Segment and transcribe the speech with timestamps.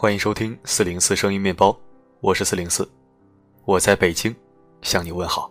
[0.00, 1.76] 欢迎收听四零四声音面包，
[2.20, 2.88] 我是四零四，
[3.64, 4.32] 我在北京
[4.80, 5.50] 向你问好。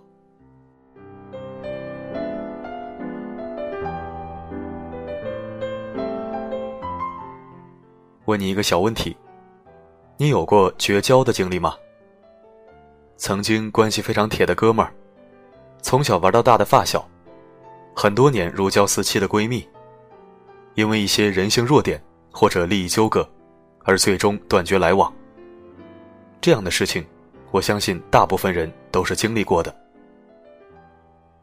[8.24, 9.17] 问你一个小问题：
[10.15, 11.75] 你有过绝交的经历吗？
[13.17, 14.93] 曾经关系非常铁的哥们儿，
[15.81, 17.05] 从小玩到大的发小，
[17.93, 19.67] 很多年如胶似漆的闺蜜，
[20.75, 23.29] 因为一些人性弱点或者利益纠葛。
[23.87, 25.11] 而最终断绝来往。
[26.41, 27.03] 这样的事情，
[27.51, 29.73] 我相信大部分人都是经历过的。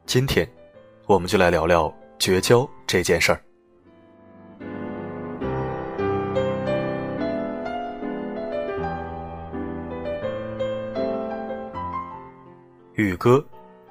[0.04, 0.46] 今天，
[1.06, 3.40] 我们就来聊聊绝交这件事儿。
[12.92, 13.42] 宇哥，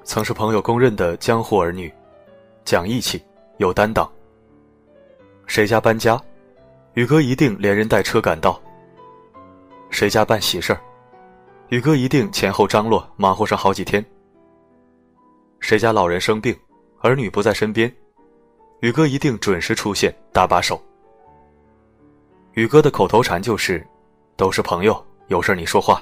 [0.04, 1.92] 曾是朋友公认的江湖儿女，
[2.64, 3.20] 讲义气，
[3.56, 4.08] 有担当。
[5.48, 6.18] 谁家搬家？
[6.94, 8.60] 宇哥一定连人带车赶到。
[9.90, 10.80] 谁家办喜事儿，
[11.68, 14.04] 宇哥一定前后张罗，忙活上好几天。
[15.58, 16.56] 谁家老人生病，
[17.00, 17.92] 儿女不在身边，
[18.80, 20.80] 宇哥一定准时出现，搭把手。
[22.52, 23.84] 宇哥的口头禅就是
[24.36, 26.00] ：“都是朋友，有事你说话。”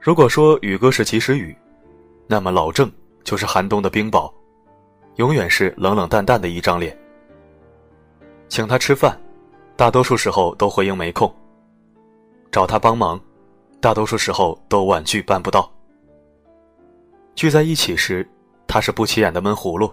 [0.00, 1.56] 如果说宇哥是及时雨，
[2.26, 2.90] 那么老郑
[3.22, 4.32] 就是寒冬的冰雹，
[5.16, 6.96] 永远是冷冷淡淡的一张脸。
[8.50, 9.18] 请他吃饭，
[9.76, 11.32] 大多数时候都回应没空。
[12.50, 13.18] 找他帮忙，
[13.80, 15.72] 大多数时候都婉拒办不到。
[17.36, 18.28] 聚在一起时，
[18.66, 19.88] 他是不起眼的闷葫芦。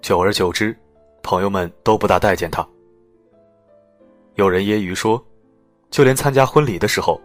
[0.00, 0.74] 久而久之，
[1.22, 2.66] 朋友们都不大待见他。
[4.36, 5.22] 有人揶揄说，
[5.90, 7.20] 就连参加婚礼的时候，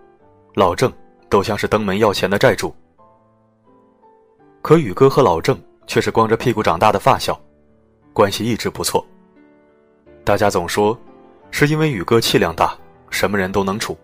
[0.54, 0.92] 老郑
[1.30, 2.76] 都像是登门要钱的债主。
[4.62, 7.40] 可宇哥和老郑却是光着屁股长大的发小，
[8.12, 9.04] 关系一直不错。
[10.30, 10.96] 大家总说，
[11.50, 12.78] 是因为宇哥气量大，
[13.10, 13.98] 什么人都能处。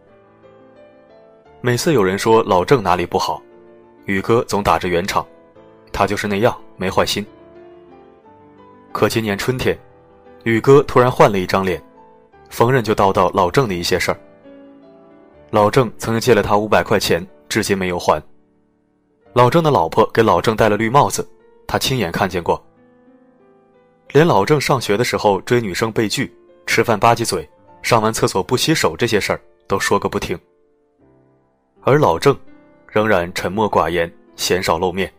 [1.62, 3.40] 每次有人说老郑哪里不好，
[4.06, 5.24] 宇哥总打着圆场，
[5.92, 7.24] 他就是那样，没坏心。
[8.92, 9.78] 可今年春天，
[10.46, 11.80] 宇哥突然换了一张脸，
[12.50, 14.18] 逢人就叨叨老郑的一些事儿。
[15.52, 18.20] 老郑曾经借了他五百块钱，至今没有还。
[19.34, 21.30] 老郑的老婆给老郑戴了绿帽子，
[21.68, 22.60] 他亲眼看见过。
[24.16, 26.34] 连老郑上学的时候追女生被拒、
[26.66, 27.46] 吃饭吧唧嘴、
[27.82, 30.40] 上完厕所不洗手这些事儿都说个不停，
[31.82, 32.34] 而老郑
[32.88, 35.14] 仍然沉默寡言，鲜少露面。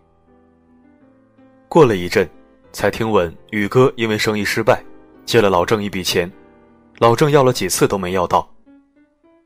[1.69, 2.27] 过了一阵，
[2.73, 4.83] 才听闻宇哥因为生意失败，
[5.27, 6.33] 借了老郑一笔钱，
[6.97, 8.51] 老郑要了几次都没要到，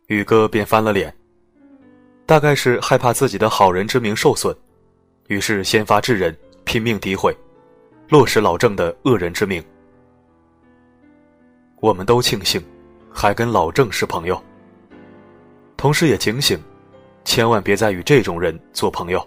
[0.07, 1.13] 宇哥便翻了脸，
[2.25, 4.57] 大概是害怕自己的好人之名受损，
[5.27, 7.37] 于是先发制人，拼命诋毁。
[8.11, 9.65] 落实老郑的恶人之名，
[11.79, 12.61] 我们都庆幸，
[13.09, 14.43] 还跟老郑是朋友。
[15.77, 16.61] 同时也警醒，
[17.25, 19.21] 千万别再与这种人做朋友。《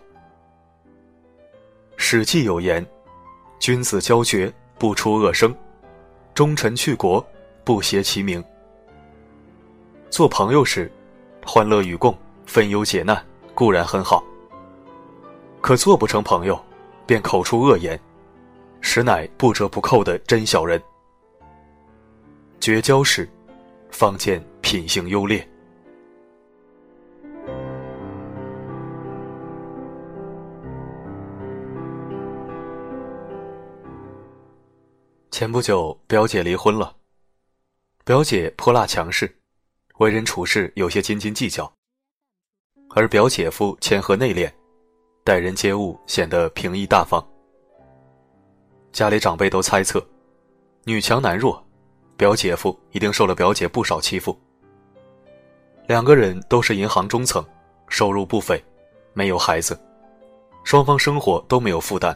[1.96, 2.86] 史记》有言
[3.58, 5.50] ：“君子交绝，不出恶声；
[6.34, 7.26] 忠臣去国，
[7.64, 8.44] 不携其名。”
[10.12, 10.92] 做朋友时，
[11.46, 12.14] 欢乐与共，
[12.46, 14.22] 分忧解难固然很好。
[15.62, 16.62] 可做不成朋友，
[17.06, 17.98] 便口出恶言。
[18.86, 20.80] 实乃不折不扣的真小人。
[22.60, 23.28] 绝交时，
[23.90, 25.50] 方见品性优劣。
[35.32, 36.96] 前不久，表姐离婚了。
[38.06, 39.34] 表姐泼辣强势，
[39.98, 41.74] 为人处事有些斤斤计较，
[42.90, 44.52] 而表姐夫谦和内敛，
[45.24, 47.26] 待人接物显得平易大方。
[48.94, 50.06] 家里长辈都猜测，
[50.84, 51.62] 女强男弱，
[52.16, 54.40] 表姐夫一定受了表姐不少欺负。
[55.88, 57.44] 两个人都是银行中层，
[57.88, 58.64] 收入不菲，
[59.14, 59.78] 没有孩子，
[60.64, 62.16] 双方生活都没有负担。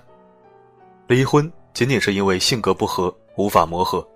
[1.07, 4.07] 离婚仅仅是因为性格不合，无法磨合。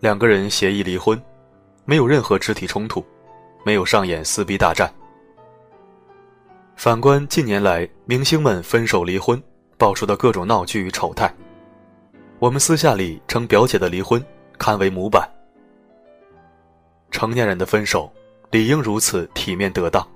[0.00, 1.20] 两个人协议离婚，
[1.84, 3.06] 没有任何肢体冲突，
[3.64, 4.92] 没有上演撕逼大战。
[6.74, 9.40] 反观近年来明星们分手离婚。
[9.82, 11.34] 爆出的各种闹剧与丑态，
[12.38, 14.24] 我们私下里称表姐的离婚
[14.56, 15.28] 堪为模板。
[17.10, 18.08] 成年人的分手
[18.52, 20.08] 理应如此体面得当。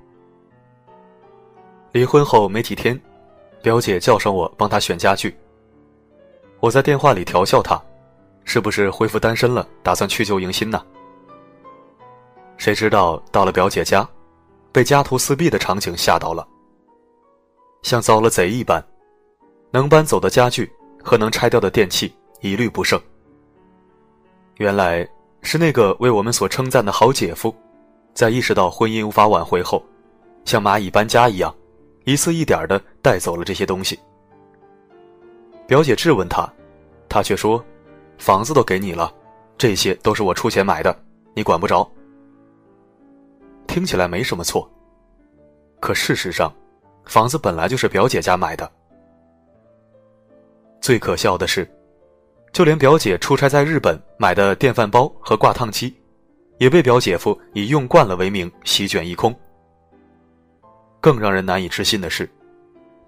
[1.91, 2.97] 离婚后没几天，
[3.61, 5.37] 表姐叫上我帮她选家具。
[6.61, 7.77] 我在电话里调笑她，
[8.45, 10.81] 是不是恢复单身了，打算去旧迎新呢？
[12.57, 14.09] 谁知道到了表姐家，
[14.71, 16.47] 被家徒四壁的场景吓到了，
[17.83, 18.81] 像遭了贼一般。
[19.71, 20.71] 能搬走的家具
[21.03, 23.01] 和能拆掉的电器一律不剩。
[24.57, 25.07] 原来
[25.43, 27.55] 是那个为我们所称赞的好姐夫，
[28.15, 29.85] 在意识到婚姻无法挽回后，
[30.45, 31.55] 像蚂蚁搬家一样，
[32.05, 33.99] 一次一点的带走了这些东西。
[35.67, 36.51] 表姐质问他，
[37.09, 37.63] 他却说
[38.19, 39.13] ：“房子都给你了，
[39.59, 40.97] 这些都是我出钱买的，
[41.35, 41.87] 你管不着。”
[43.67, 44.71] 听起来没什么错，
[45.81, 46.51] 可事实上，
[47.05, 48.71] 房子本来就是表姐家买的。
[50.87, 51.69] 最可笑的是，
[52.53, 55.93] 就连表姐出差在日本买的电饭煲和挂烫机，
[56.59, 59.35] 也被表姐夫以用惯了为名席卷一空。
[61.01, 62.31] 更让人难以置信的是，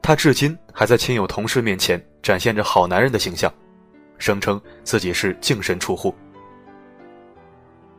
[0.03, 3.49] 他至今还在亲友同事面前展现着好男人的形象，
[4.19, 6.13] 声称自己是净身出户。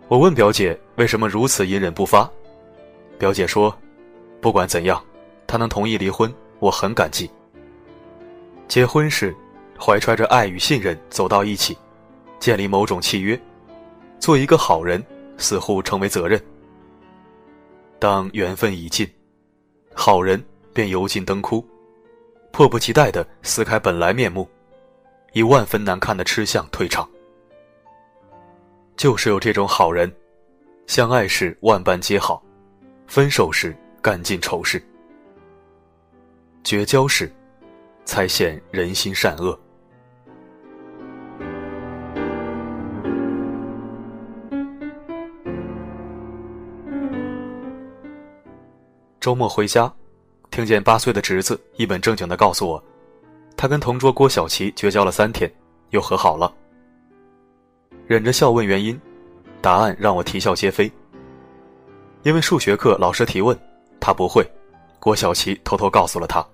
[0.10, 2.30] 我问表姐为什么如此隐忍不发，
[3.18, 3.74] 表姐说
[4.42, 5.02] ：“不管怎样，
[5.48, 6.30] 他能同意离婚，
[6.60, 7.32] 我很感激。
[8.68, 9.34] 结婚时，
[9.80, 11.78] 怀揣着爱与信任走到一起，
[12.40, 13.40] 建立某种契约，
[14.20, 15.04] 做一个好人
[15.38, 16.40] 似乎成为责任。
[17.98, 19.10] 当缘分已尽，
[19.94, 20.44] 好人
[20.74, 21.66] 便油尽灯枯。”
[22.52, 24.50] 迫不及待地撕开本来面目，
[25.34, 27.08] 以万分难看的吃相退场。
[28.98, 30.12] 就是有这种好人，
[30.88, 32.44] 相爱时万般皆好，
[33.08, 34.84] 分手时干尽仇视，
[36.64, 37.32] 绝交时，
[38.04, 39.58] 才显人心善恶。
[49.20, 49.92] 周末回家。
[50.50, 52.84] 听见八岁的侄子一本正经的告诉我，
[53.56, 55.52] 他跟同桌郭小琪绝交了三天，
[55.92, 56.52] 又和好了。
[58.08, 59.00] 忍着笑问原因，
[59.62, 60.92] 答案让我啼笑皆非。
[62.24, 63.58] 因为数学课老师提问，
[64.00, 64.44] 他不会，
[65.00, 66.46] 郭小琪偷偷告诉了他。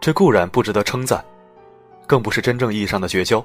[0.00, 1.22] 这固然不值得称赞，
[2.06, 3.44] 更不是真正意义上的绝交。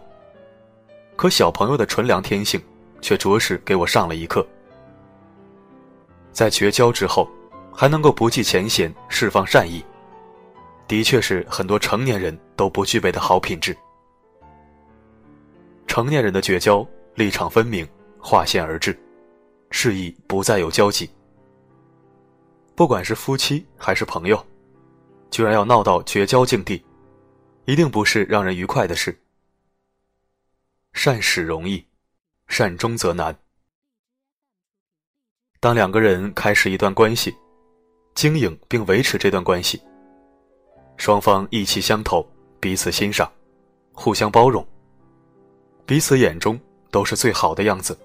[1.16, 2.62] 可小朋友的纯良天性，
[3.02, 4.46] 却着实给我上了一课。
[6.32, 7.28] 在绝交之后。
[7.80, 9.86] 还能够不计前嫌释放善意，
[10.88, 13.78] 的确是很多成年人都不具备的好品质。
[15.86, 16.84] 成年人的绝交
[17.14, 17.88] 立场分明，
[18.20, 19.00] 划线而至，
[19.70, 21.08] 示意不再有交集。
[22.74, 24.44] 不管是夫妻还是朋友，
[25.30, 26.84] 居然要闹到绝交境地，
[27.66, 29.16] 一定不是让人愉快的事。
[30.94, 31.86] 善始容易，
[32.48, 33.38] 善终则难。
[35.60, 37.36] 当两个人开始一段关系。
[38.18, 39.80] 经营并维持这段关系，
[40.98, 42.28] 双方意气相投，
[42.60, 43.32] 彼此欣赏，
[43.94, 44.68] 互相包容，
[45.86, 46.60] 彼此眼中
[46.90, 47.96] 都是最好的样子。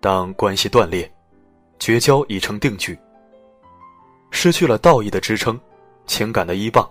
[0.00, 1.12] 当关系断裂，
[1.78, 2.98] 绝交已成定局，
[4.30, 5.60] 失去了道义的支撑，
[6.06, 6.90] 情感的依傍，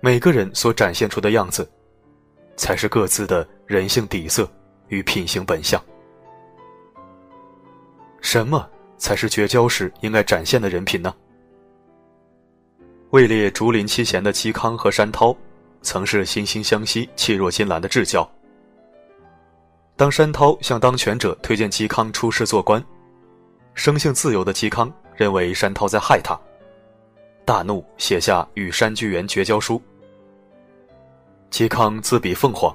[0.00, 1.70] 每个人所展现出的样子，
[2.56, 4.50] 才是各自的人性底色
[4.88, 5.78] 与品行本相。
[8.22, 8.66] 什么？
[9.00, 11.12] 才是绝交时应该展现的人品呢。
[13.10, 15.36] 位列竹林七贤的嵇康和山涛，
[15.82, 18.30] 曾是惺惺相惜、气若金兰的至交。
[19.96, 22.82] 当山涛向当权者推荐嵇康出仕做官，
[23.74, 26.38] 生性自由的嵇康认为山涛在害他，
[27.44, 29.82] 大怒，写下与山居元绝交书。
[31.50, 32.74] 嵇康自比凤凰，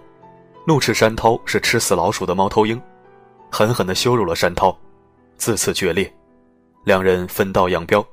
[0.68, 2.80] 怒斥山涛是吃死老鼠的猫头鹰，
[3.50, 4.78] 狠狠地羞辱了山涛。
[5.38, 6.12] 自此决裂，
[6.84, 8.06] 两人分道扬镳。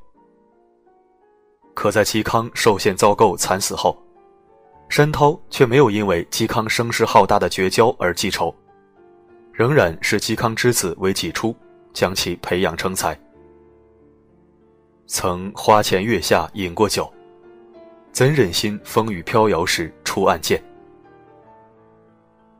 [1.74, 3.96] 可在嵇康受限遭构惨死后，
[4.88, 8.54] 山涛却没有因为嵇康声势浩大的绝交而记仇，
[9.52, 11.56] 仍然视嵇康之子为己出，
[11.94, 13.18] 将其培养成才。
[15.06, 17.10] 曾花前月下饮过酒，
[18.12, 20.62] 怎忍心风雨飘摇时出暗箭？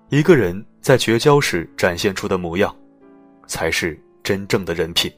[0.08, 2.74] 一个人在绝交时展现出的模样，
[3.46, 3.98] 才是。
[4.22, 5.12] 真正的人品。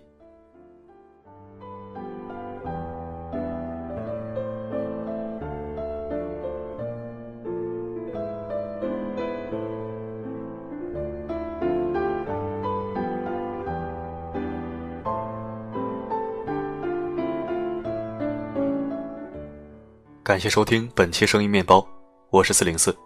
[20.23, 21.87] 感谢收听本期声音面包，
[22.31, 22.97] 我是四零四。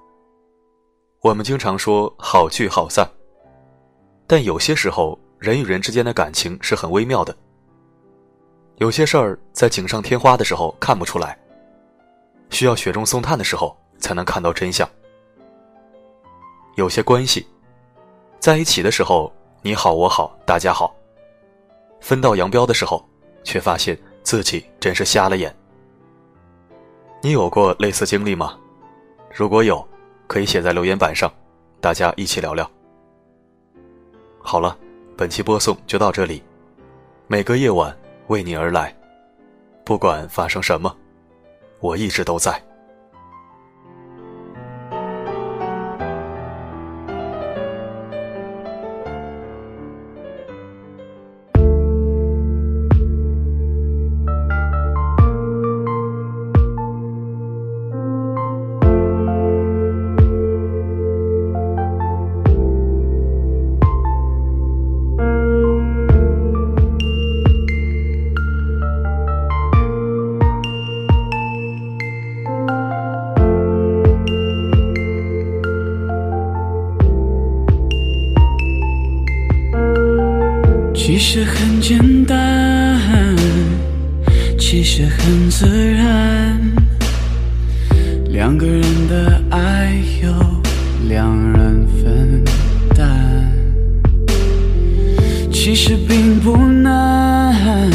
[1.21, 3.07] 我们经常说好聚好散，
[4.27, 5.19] 但有些时候。
[5.39, 7.37] 人与人之间的感情是很微妙的，
[8.79, 11.39] 有些事儿在锦上添花的时候看不出来，
[12.51, 14.89] 需要雪中送炭的时候才能看到真相。
[16.75, 17.47] 有些关系，
[18.41, 20.93] 在一起的时候你好我好大家好，
[22.01, 23.09] 分道扬镳的时候，
[23.45, 25.55] 却发现自己真是瞎了眼。
[27.23, 28.59] 你有过类似经历吗？
[29.33, 29.87] 如果有，
[30.27, 31.33] 可以写在留言板上，
[31.81, 32.69] 大家一起聊聊。
[34.41, 34.77] 好了，
[35.19, 36.41] 本期播送就到这里。
[37.27, 37.93] 每个夜晚
[38.29, 38.97] 为你而来，
[39.85, 40.97] 不管发生什么，
[41.81, 42.63] 我一直都在。
[81.11, 83.35] 其实很简单，
[84.59, 86.61] 其实很自然。
[88.27, 90.31] 两个人的爱由
[91.09, 92.45] 两人分
[92.95, 93.51] 担，
[95.51, 97.91] 其实并不难，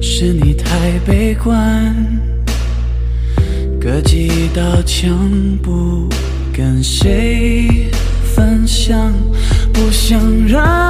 [0.00, 1.94] 是你太悲观，
[3.78, 5.14] 隔几道墙
[5.62, 6.08] 不
[6.50, 7.90] 跟谁
[8.34, 9.12] 分享，
[9.70, 10.89] 不想让。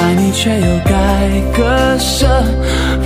[0.00, 0.92] 爱你却又该
[1.56, 2.26] 割舍，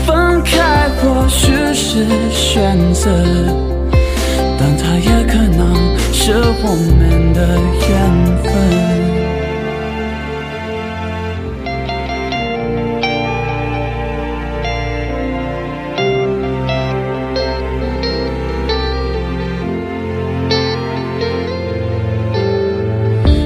[0.06, 3.10] 分开或许是选择，
[4.58, 5.74] 但它也可能
[6.12, 7.58] 是我们的
[7.88, 7.90] 缘
[8.44, 8.52] 分。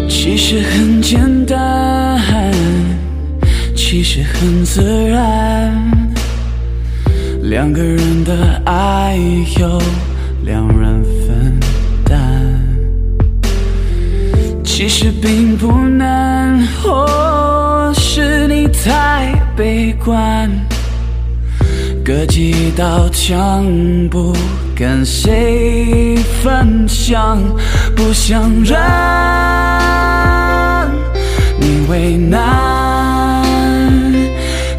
[0.08, 1.85] 其实很简单。
[4.38, 5.72] 很自然，
[7.42, 9.16] 两个人的爱
[9.58, 9.80] 由
[10.44, 11.58] 两人分
[12.04, 12.54] 担。
[14.62, 20.50] 其实并不难，或是你太悲观，
[22.04, 23.64] 隔几道墙
[24.10, 24.36] 不
[24.74, 27.42] 跟谁分享，
[27.96, 28.76] 不想让
[31.58, 32.95] 你为难。